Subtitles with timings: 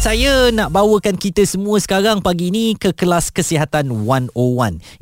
[0.00, 4.32] saya nak bawakan kita semua sekarang pagi ini ke kelas kesihatan 101.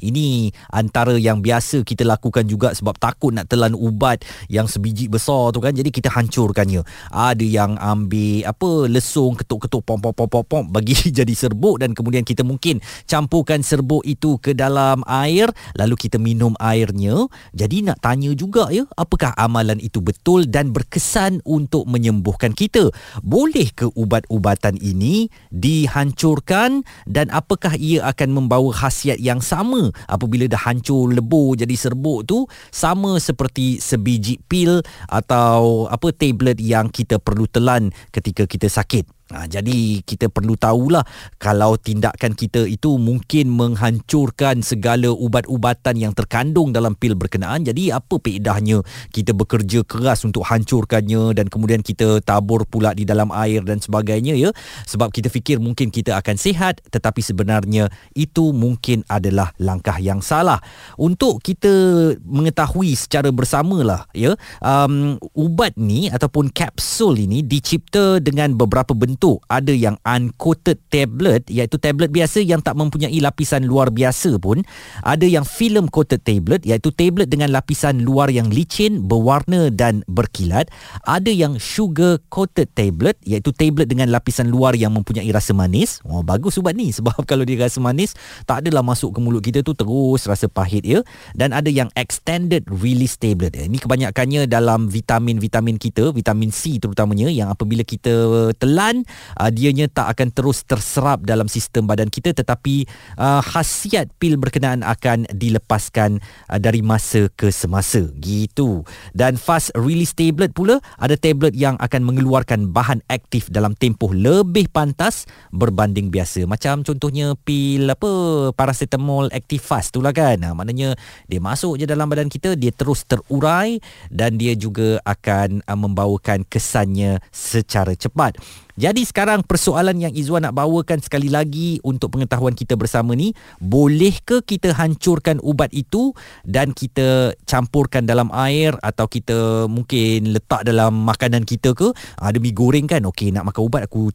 [0.02, 5.54] Ini antara yang biasa kita lakukan juga sebab takut nak telan ubat yang sebiji besar
[5.54, 5.70] tu kan.
[5.70, 6.82] Jadi kita hancurkannya.
[7.14, 11.94] Ada yang ambil apa lesung ketuk-ketuk pom pom pom pom pom bagi jadi serbuk dan
[11.94, 15.46] kemudian kita mungkin campurkan serbuk itu ke dalam air
[15.78, 17.30] lalu kita minum airnya.
[17.54, 22.90] Jadi nak tanya juga ya, apakah amalan itu betul dan berkesan untuk menyembuhkan kita?
[23.22, 30.60] Boleh ke ubat-ubatan ini dihancurkan dan apakah ia akan membawa khasiat yang sama apabila dah
[30.60, 32.46] hancur lebur jadi serbuk tu?
[32.72, 39.44] Sama seperti sebiji pil atau apa tablet yang kita perlu telan ketika kita sakit Ha,
[39.44, 41.04] jadi kita perlu tahulah
[41.36, 47.60] kalau tindakan kita itu mungkin menghancurkan segala ubat-ubatan yang terkandung dalam pil berkenaan.
[47.60, 48.80] Jadi apa peedahnya
[49.12, 54.32] kita bekerja keras untuk hancurkannya dan kemudian kita tabur pula di dalam air dan sebagainya
[54.32, 54.48] ya.
[54.88, 60.56] Sebab kita fikir mungkin kita akan sihat tetapi sebenarnya itu mungkin adalah langkah yang salah.
[60.96, 64.32] Untuk kita mengetahui secara bersamalah ya
[64.64, 71.42] um, ubat ni ataupun kapsul ini dicipta dengan beberapa bentuk bentuk ada yang uncoated tablet
[71.50, 74.62] iaitu tablet biasa yang tak mempunyai lapisan luar biasa pun
[75.02, 80.70] ada yang film coated tablet iaitu tablet dengan lapisan luar yang licin berwarna dan berkilat.
[81.02, 85.98] Ada yang sugar coated tablet iaitu tablet dengan lapisan luar yang mempunyai rasa manis.
[86.06, 88.14] Oh bagus ubat ni sebab kalau dia rasa manis
[88.46, 91.02] tak adalah masuk ke mulut kita tu terus rasa pahit ya.
[91.34, 93.58] Dan ada yang extended release tablet.
[93.58, 100.16] Ini kebanyakannya dalam vitamin-vitamin kita vitamin C terutamanya yang apabila kita telan uh, dianya tak
[100.16, 102.84] akan terus terserap dalam sistem badan kita tetapi
[103.16, 108.06] uh, khasiat pil berkenaan akan dilepaskan uh, dari masa ke semasa.
[108.18, 108.84] Gitu.
[109.16, 114.70] Dan fast release tablet pula ada tablet yang akan mengeluarkan bahan aktif dalam tempoh lebih
[114.70, 116.44] pantas berbanding biasa.
[116.44, 118.10] Macam contohnya pil apa
[118.54, 120.38] paracetamol active fast tu lah kan.
[120.38, 120.94] Nah, maknanya
[121.26, 123.80] dia masuk je dalam badan kita dia terus terurai
[124.12, 128.38] dan dia juga akan uh, membawakan kesannya secara cepat
[128.78, 134.38] jadi sekarang persoalan yang Izwan nak bawakan sekali lagi untuk pengetahuan kita bersama ni, bolehkah
[134.38, 136.14] kita hancurkan ubat itu
[136.46, 141.90] dan kita campurkan dalam air atau kita mungkin letak dalam makanan kita ke?
[142.22, 143.02] Ada mi goreng kan?
[143.10, 144.14] Okey, nak makan ubat aku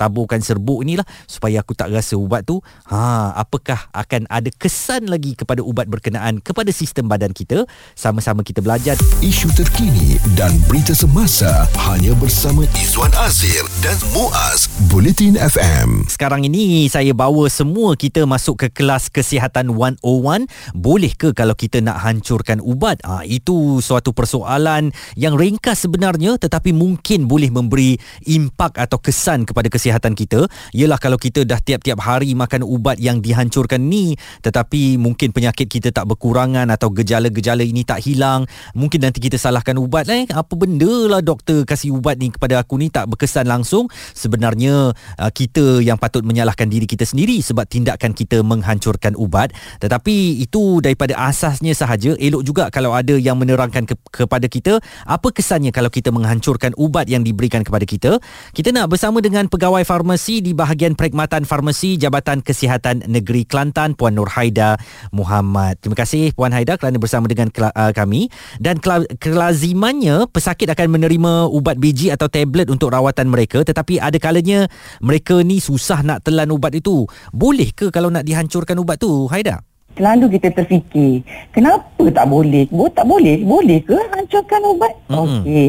[0.00, 2.64] taburkan serbuk ni lah supaya aku tak rasa ubat tu.
[2.88, 7.68] Ha, apakah akan ada kesan lagi kepada ubat berkenaan kepada sistem badan kita?
[7.92, 14.70] Sama-sama kita belajar isu terkini dan berita semasa hanya bersama Izwan Azir Azir dan Muaz
[14.86, 16.06] Bulletin FM.
[16.06, 20.46] Sekarang ini saya bawa semua kita masuk ke kelas kesihatan 101.
[20.78, 23.02] Boleh ke kalau kita nak hancurkan ubat?
[23.02, 27.98] Ha, itu suatu persoalan yang ringkas sebenarnya tetapi mungkin boleh memberi
[28.30, 30.46] impak atau kesan kepada kesihatan kita.
[30.70, 34.14] Ialah kalau kita dah tiap-tiap hari makan ubat yang dihancurkan ni
[34.46, 38.46] tetapi mungkin penyakit kita tak berkurangan atau gejala-gejala ini tak hilang.
[38.78, 40.30] Mungkin nanti kita salahkan ubat eh.
[40.30, 45.30] Apa benda lah doktor kasih ubat ni kepada aku ni tak berkesan langsung sebenarnya uh,
[45.32, 49.56] kita yang patut menyalahkan diri kita sendiri sebab tindakan kita menghancurkan ubat.
[49.80, 52.12] Tetapi itu daripada asasnya sahaja.
[52.18, 57.06] Elok juga kalau ada yang menerangkan ke- kepada kita apa kesannya kalau kita menghancurkan ubat
[57.06, 58.18] yang diberikan kepada kita.
[58.50, 64.18] Kita nak bersama dengan pegawai farmasi di bahagian perkhidmatan farmasi Jabatan Kesihatan Negeri Kelantan Puan
[64.18, 64.74] Nur Haida
[65.14, 65.78] Muhammad.
[65.78, 68.26] Terima kasih Puan Haida kerana bersama dengan uh, kami.
[68.58, 68.82] Dan
[69.22, 74.66] kelazimannya pesakit akan menerima ubat biji atau tablet untuk rawatan mereka tetapi ada kalanya
[74.98, 77.06] mereka ni susah nak telan ubat itu.
[77.30, 79.62] Boleh ke kalau nak dihancurkan ubat tu, Haida?
[79.98, 85.42] selalu kita terfikir kenapa tak boleh oh, tak boleh boleh ke hancurkan ubat mm-hmm.
[85.42, 85.66] okey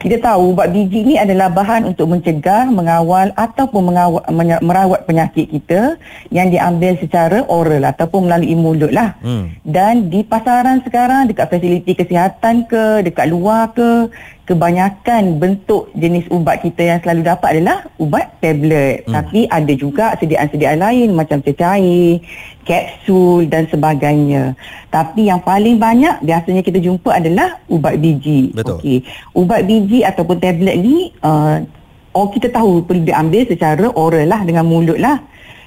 [0.00, 4.22] kita tahu ubat biji ni adalah bahan untuk mencegah mengawal ataupun mengawal,
[4.64, 6.00] merawat penyakit kita
[6.32, 9.68] yang diambil secara oral ataupun melalui mulut lah mm.
[9.68, 14.08] dan di pasaran sekarang dekat fasiliti kesihatan ke dekat luar ke
[14.46, 19.02] kebanyakan bentuk jenis ubat kita yang selalu dapat adalah ubat tablet.
[19.04, 19.12] Hmm.
[19.18, 22.22] Tapi ada juga sediaan-sediaan lain macam cecair,
[22.62, 24.54] kapsul dan sebagainya.
[24.94, 28.54] Tapi yang paling banyak biasanya kita jumpa adalah ubat biji.
[28.54, 28.78] Betul.
[28.78, 28.98] Okey.
[29.34, 31.66] Ubat biji ataupun tablet ni uh,
[32.14, 35.18] oh kita tahu perlu diambil secara oral lah dengan mulut lah.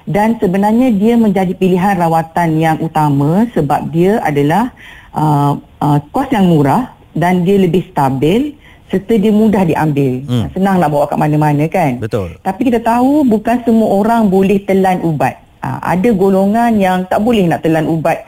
[0.08, 4.72] Dan sebenarnya dia menjadi pilihan rawatan yang utama sebab dia adalah
[5.12, 8.56] uh, uh, kos yang murah dan dia lebih stabil
[8.90, 10.24] serta dia mudah diambil.
[10.26, 10.46] Hmm.
[10.50, 12.00] Senang nak bawa kat mana-mana kan.
[12.02, 12.34] Betul.
[12.42, 15.38] Tapi kita tahu bukan semua orang boleh telan ubat.
[15.62, 18.24] uh, ada golongan yang tak boleh nak telan ubat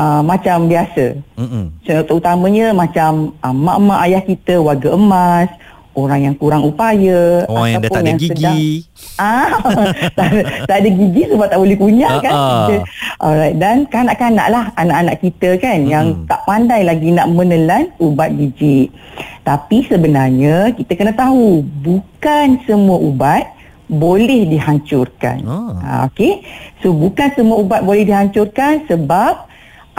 [0.00, 1.20] uh, macam biasa.
[1.36, 1.64] Mm-mm.
[1.84, 5.52] Terutamanya macam uh, mak-mak ayah kita warga emas,
[5.94, 8.30] orang yang kurang upaya Orang yang dah tak ada gigi.
[8.30, 8.56] sedang,
[9.20, 9.50] ah
[10.14, 10.28] tak,
[10.70, 12.80] tak ada gigi sebab tak boleh kunyah kan Ah-ah.
[13.18, 15.90] alright dan kanak-kanak lah anak-anak kita kan hmm.
[15.90, 18.88] yang tak pandai lagi nak menelan ubat gigi
[19.42, 23.50] tapi sebenarnya kita kena tahu bukan semua ubat
[23.90, 25.74] boleh dihancurkan Ah.
[25.82, 26.46] ah, okey
[26.78, 29.49] so bukan semua ubat boleh dihancurkan sebab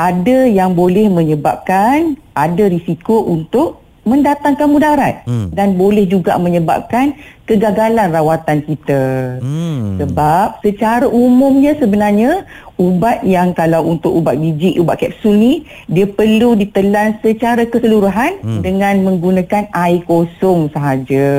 [0.01, 5.53] ada yang boleh menyebabkan ada risiko untuk mendatangkan mudarat Hmm.
[5.53, 7.13] dan boleh juga menyebabkan
[7.45, 9.01] kegagalan rawatan kita.
[9.41, 9.97] Hmm.
[9.99, 12.45] Sebab secara umumnya sebenarnya
[12.81, 15.53] ubat yang kalau untuk ubat gigi, ubat kapsul ni
[15.85, 18.65] dia perlu ditelan secara keseluruhan Hmm.
[18.65, 21.29] dengan menggunakan air kosong sahaja.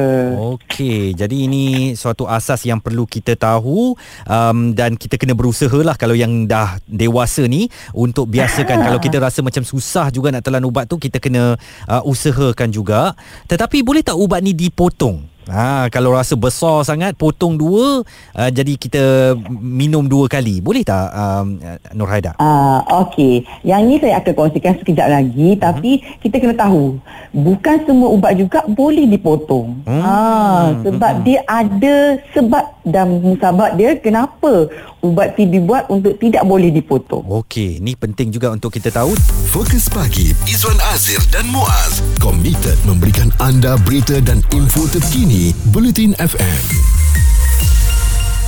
[0.55, 5.99] Okey, jadi ini suatu asas yang perlu kita tahu um, dan kita kena berusaha lah
[5.99, 10.63] kalau yang dah dewasa ni untuk biasakan kalau kita rasa macam susah juga nak telan
[10.63, 11.59] ubat tu kita kena
[11.91, 13.19] uh, usahakan juga.
[13.51, 15.32] Tetapi boleh tak ubat ni dipotong?
[15.51, 18.07] Ha, kalau rasa besar sangat potong dua
[18.37, 20.63] uh, jadi kita minum dua kali.
[20.63, 21.59] Boleh tak um,
[21.99, 22.39] Nur Haida?
[22.39, 23.43] Ah, okey.
[23.67, 26.99] Yang ni saya akan kongsikan sekejap lagi tapi kita kena tahu
[27.35, 29.83] bukan semua ubat juga boleh dipotong.
[29.89, 30.03] Hmm.
[30.03, 34.71] Ah, sebab dia ada sebab dan musabab dia kenapa
[35.03, 37.23] ubat tu dibuat untuk tidak boleh dipotong.
[37.43, 39.15] Okey, ni penting juga untuk kita tahu.
[39.51, 47.02] Fokus pagi Izwan Azir dan Muaz komited memberikan anda berita dan info terkini Bulletin FM.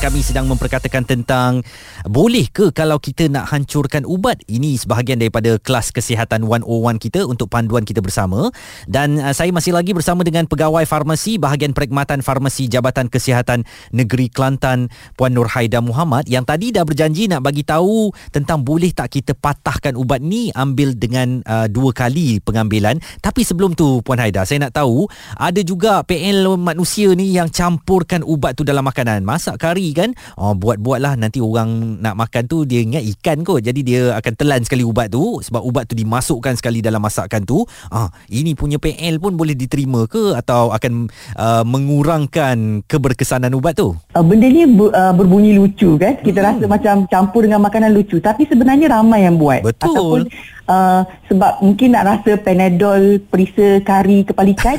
[0.00, 1.60] Kami sedang memperkatakan tentang
[2.08, 4.40] boleh ke kalau kita nak hancurkan ubat?
[4.48, 6.64] Ini sebahagian daripada kelas kesihatan 101
[6.98, 8.48] kita untuk panduan kita bersama.
[8.88, 14.32] Dan uh, saya masih lagi bersama dengan pegawai farmasi bahagian perkhidmatan farmasi Jabatan Kesihatan Negeri
[14.32, 14.88] Kelantan
[15.20, 19.36] Puan Nur Haida Muhammad yang tadi dah berjanji nak bagi tahu tentang boleh tak kita
[19.36, 22.96] patahkan ubat ni ambil dengan uh, dua kali pengambilan.
[23.20, 25.04] Tapi sebelum tu Puan Haida saya nak tahu
[25.36, 29.20] ada juga PL manusia ni yang campurkan ubat tu dalam makanan.
[29.20, 33.80] Masak kari kan oh, buat-buatlah nanti orang nak makan tu dia ingat ikan kot jadi
[33.84, 38.08] dia akan telan sekali ubat tu sebab ubat tu dimasukkan sekali dalam masakan tu ah
[38.30, 44.22] ini punya PL pun boleh diterima ke atau akan uh, mengurangkan keberkesanan ubat tu Uh,
[44.22, 46.14] benda ni ber, uh, berbunyi lucu kan.
[46.22, 46.46] Kita hmm.
[46.46, 49.66] rasa macam campur dengan makanan lucu tapi sebenarnya ramai yang buat.
[49.66, 49.90] Betul.
[49.90, 50.20] Ataupun
[50.68, 54.78] uh, sebab mungkin nak rasa Panadol perisa kari kepala ikan.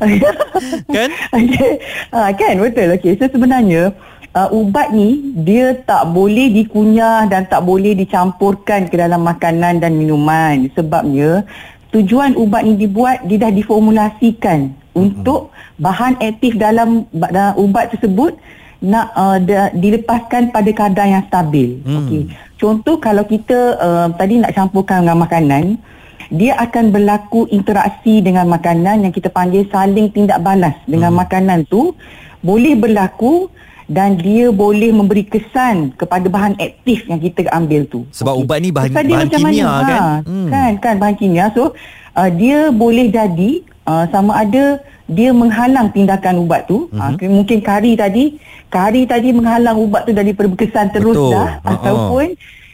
[0.94, 1.10] Kan?
[1.36, 1.72] okay.
[2.12, 2.94] uh, kan betul.
[2.96, 3.16] Okey.
[3.16, 3.94] So sebenarnya
[4.34, 9.96] uh, ubat ni dia tak boleh dikunyah dan tak boleh dicampurkan ke dalam makanan dan
[9.96, 10.68] minuman.
[10.74, 11.44] Sebabnya
[11.90, 18.34] tujuan ubat ni dibuat dia dah diformulasikan untuk bahan aktif dalam dalam ubat tersebut
[18.80, 21.80] nak uh, da, dilepaskan pada kadar yang stabil.
[21.82, 21.98] Hmm.
[22.02, 22.22] Okey.
[22.56, 25.64] Contoh kalau kita uh, tadi nak campurkan dengan makanan,
[26.30, 31.20] dia akan berlaku interaksi dengan makanan yang kita panggil saling tindak balas dengan Hmm.
[31.20, 31.92] makanan tu
[32.40, 33.48] boleh berlaku
[33.84, 38.06] dan dia boleh memberi kesan kepada bahan aktif yang kita ambil tu.
[38.12, 38.44] Sebab Okey.
[38.44, 39.82] ubat ni bahan- Kesan bahan kimia, mana?
[39.84, 40.00] kan?
[40.00, 40.48] Ha, Hmm.
[40.48, 41.44] Kan kan bahan kimia.
[41.50, 41.74] So
[42.12, 43.50] uh, dia boleh jadi
[43.84, 44.78] uh, sama ada
[45.10, 46.86] dia menghalang tindakan ubat tu.
[46.94, 47.18] Mhm.
[47.18, 48.38] Uh, mungkin kari tadi,
[48.70, 51.34] kari tadi menghalang ubat tu daripada berkesan terus Betul.
[51.34, 51.70] dah Ha-ha.
[51.74, 52.26] ataupun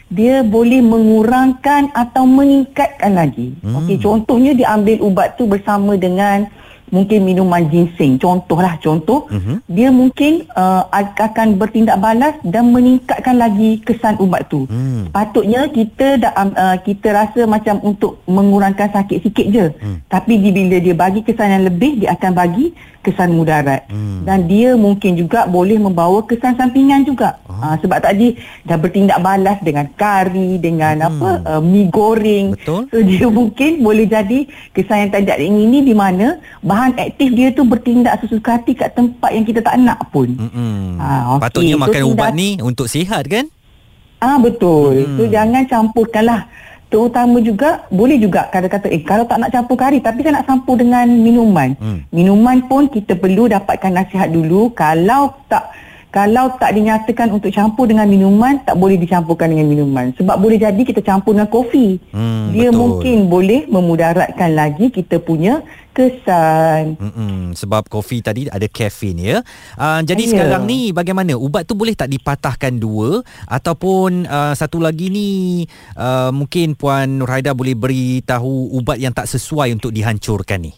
[0.06, 3.59] dia boleh mengurangkan atau meningkatkan lagi.
[3.59, 3.83] Hmm.
[3.83, 6.47] Okey, contohnya dia ambil ubat tu bersama dengan
[6.90, 8.19] mungkin minuman ginseng.
[8.19, 9.55] Contohlah contoh, Mhm.
[9.66, 14.64] dia mungkin uh, akan bertindak balas dan meningkatkan lagi kesan ubat tu.
[14.71, 15.11] Hmm.
[15.11, 19.66] Patutnya kita dah uh, kita rasa macam untuk mengurangkan sakit sikit je.
[19.83, 19.99] Hmm.
[20.07, 22.71] Tapi bila dia bagi kesan yang lebih, dia akan bagi
[23.06, 23.86] kesan mudarat.
[23.86, 24.26] Hmm.
[24.26, 27.38] Dan dia mungkin juga boleh membawa kesan sampingan juga.
[27.46, 27.54] Oh.
[27.54, 28.34] Uh, sebab tadi
[28.66, 31.08] dah bertindak balas dengan kari, dengan Hmm.
[31.08, 32.58] apa uh, mi goreng.
[32.58, 32.90] Betul.
[32.90, 37.62] So dia mungkin boleh jadi kesan yang tidak ingini di mana bahan aktif dia tu
[37.62, 40.34] bertindak sesuka hati kat tempat yang kita tak nak pun.
[40.34, 40.98] Mm-mm.
[40.98, 41.42] Ah, okey.
[41.46, 43.46] Patutnya So, makan ubat ni untuk sihat kan?
[44.18, 45.04] Ah betul.
[45.04, 45.06] Hmm.
[45.06, 45.16] Hmm.
[45.20, 46.48] So jangan campurkanlah.
[46.87, 50.78] Terutama juga boleh juga kata-kata eh kalau tak nak campur kari tapi saya nak campur
[50.78, 51.75] dengan minuman.
[51.83, 52.07] Hmm.
[52.14, 55.66] Minuman pun kita perlu dapatkan nasihat dulu kalau tak
[56.16, 60.80] kalau tak dinyatakan untuk campur dengan minuman tak boleh dicampurkan dengan minuman sebab boleh jadi
[60.80, 62.00] kita campur dengan kopi.
[62.08, 62.80] Hmm, Dia betul.
[62.80, 65.61] mungkin boleh memudaratkan lagi kita punya
[65.92, 66.96] kesan.
[66.96, 69.37] Mm-mm, sebab kopi tadi ada kafein ya.
[69.76, 70.30] Uh, jadi Ya.
[70.32, 71.37] sekarang ni bagaimana?
[71.37, 75.28] Ubat tu boleh tak dipatahkan dua ataupun uh, satu lagi ni
[76.00, 80.73] uh, mungkin Puan Nur Haida boleh beritahu ubat yang tak sesuai untuk dihancurkan ni.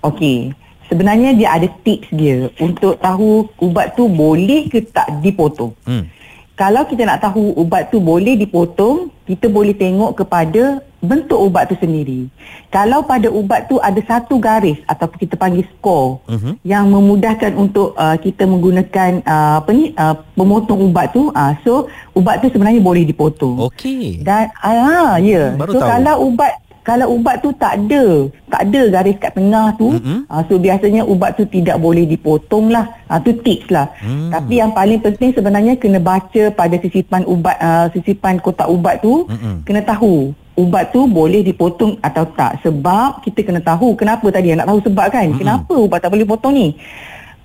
[0.00, 0.61] Okey.
[0.92, 5.72] Sebenarnya dia ada tips dia untuk tahu ubat tu boleh ke tak dipotong.
[5.88, 6.04] Hmm.
[6.52, 11.74] kalau kita nak tahu ubat tu boleh dipotong, kita boleh tengok kepada bentuk ubat tu
[11.82, 12.30] sendiri.
[12.70, 16.54] Kalau pada ubat tu ada satu garis ataupun kita panggil skor uh-huh.
[16.62, 21.90] yang memudahkan untuk uh, kita menggunakan uh, apa ni uh, pemotong ubat tu, uh, so
[22.14, 23.66] ubat tu sebenarnya boleh dipotong.
[23.66, 24.22] Okey.
[24.22, 25.90] Dan ah ya, Hmm, baru so tahu.
[25.90, 30.26] kalau ubat kalau ubat tu tak ada, tak ada garis kat tengah tu, Mm-mm.
[30.26, 32.90] uh, so biasanya ubat tu tidak boleh dipotong lah.
[33.06, 33.86] Uh, tu tips lah.
[34.02, 34.34] Mm.
[34.34, 39.30] Tapi yang paling penting sebenarnya kena baca pada sisipan ubat, uh, sisipan kotak ubat tu,
[39.30, 39.62] Mm-mm.
[39.62, 42.58] kena tahu ubat tu boleh dipotong atau tak.
[42.66, 45.30] Sebab kita kena tahu kenapa tadi nak tahu sebab kan.
[45.30, 45.38] Mm-mm.
[45.38, 46.74] Kenapa ubat tak boleh potong ni?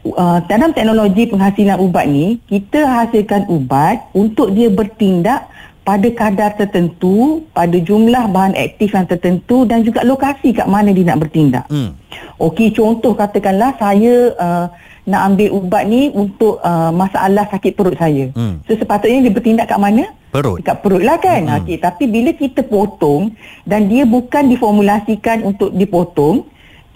[0.07, 5.45] Uh, dalam teknologi penghasilan ubat ni, kita hasilkan ubat untuk dia bertindak
[5.87, 11.07] pada kadar tertentu, pada jumlah bahan aktif yang tertentu dan juga lokasi kat mana dia
[11.07, 11.63] nak bertindak.
[11.71, 11.95] Hmm.
[12.43, 14.65] Okey, contoh katakanlah saya uh,
[15.07, 18.27] nak ambil ubat ni untuk uh, masalah sakit perut saya.
[18.35, 18.59] Hmm.
[18.67, 20.11] So sepatutnya dia bertindak kat mana?
[20.27, 20.59] Perut.
[20.59, 21.47] Dekat perut lah kan.
[21.47, 21.63] Hmm.
[21.63, 23.31] Okey, tapi bila kita potong
[23.63, 26.43] dan dia bukan diformulasikan untuk dipotong,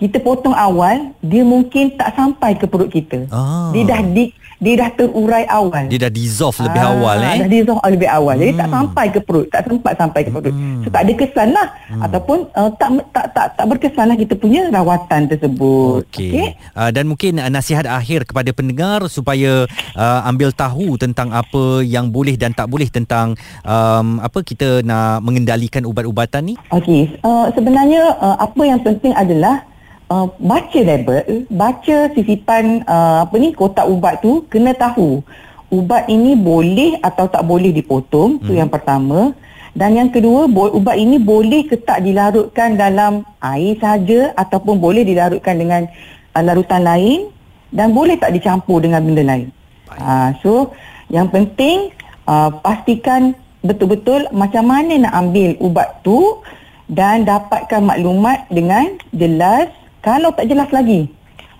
[0.03, 3.29] kita potong awal, dia mungkin tak sampai ke perut kita.
[3.31, 3.71] Ah.
[3.71, 5.89] Dia dah di, dia dah terurai awal.
[5.89, 7.37] Dia dah dissolve lebih Ah, awal eh.
[7.41, 8.35] Dah dissolve lebih awal.
[8.37, 8.75] Jadi tak Hmm.
[8.77, 10.53] sampai ke perut, tak sempat sampai ke perut.
[10.53, 10.85] Hmm.
[10.85, 14.69] So tak ada kesan lah ataupun uh, tak, tak tak tak berkesan lah kita punya
[14.69, 16.05] rawatan tersebut.
[16.05, 16.53] Okey.
[16.77, 19.65] Uh, dan mungkin uh, nasihat akhir kepada pendengar supaya
[19.97, 23.33] uh, ambil tahu tentang apa yang boleh dan tak boleh tentang
[23.65, 26.55] um, apa kita nak mengendalikan ubat-ubatan ni.
[26.69, 29.65] Okey, uh, sebenarnya uh, apa yang penting adalah
[30.11, 35.23] uh, baca label, baca sisipan uh, apa ni kotak ubat tu kena tahu
[35.71, 39.31] ubat ini boleh atau tak boleh dipotong, tu yang pertama.
[39.71, 45.07] Dan yang kedua, bo- ubat ini boleh ke tak dilarutkan dalam air saja ataupun boleh
[45.07, 45.87] dilarutkan dengan
[46.35, 47.31] uh, larutan lain
[47.71, 49.47] dan boleh tak dicampur dengan benda lain.
[49.95, 50.75] Uh, so,
[51.07, 51.95] yang penting
[52.27, 53.31] uh, pastikan
[53.63, 56.43] betul-betul macam mana nak ambil ubat tu
[56.91, 59.71] dan dapatkan maklumat dengan jelas.
[60.01, 61.07] Kalau tak jelas lagi,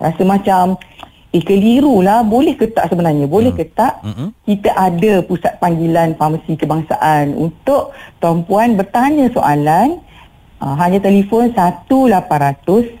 [0.02, 0.74] rasa macam
[1.32, 3.24] eh keliru lah, boleh ke tak sebenarnya?
[3.24, 4.04] Boleh ke tak?
[4.04, 4.36] Mm-mm.
[4.44, 10.02] Kita ada pusat panggilan farmasi kebangsaan untuk tuan-puan bertanya soalan
[10.60, 13.00] uh, hanya telefon 1800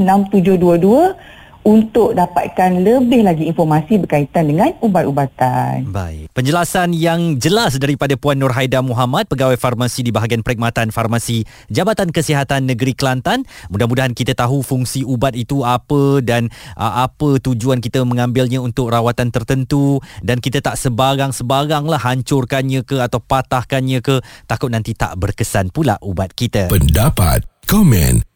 [0.00, 1.35] 6722
[1.66, 5.90] untuk dapatkan lebih lagi informasi berkaitan dengan ubat-ubatan.
[5.90, 6.30] Baik.
[6.30, 12.14] Penjelasan yang jelas daripada Puan Nur Haida Muhammad, pegawai farmasi di bahagian perkhidmatan farmasi Jabatan
[12.14, 13.42] Kesihatan Negeri Kelantan.
[13.74, 16.46] Mudah-mudahan kita tahu fungsi ubat itu apa dan
[16.78, 23.02] uh, apa tujuan kita mengambilnya untuk rawatan tertentu dan kita tak sebarang-sebarang lah hancurkannya ke
[23.02, 26.70] atau patahkannya ke takut nanti tak berkesan pula ubat kita.
[26.70, 28.35] Pendapat, komen